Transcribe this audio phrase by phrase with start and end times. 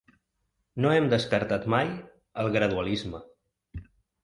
[0.85, 1.93] No hem descartat mai
[2.45, 3.23] el gradualisme.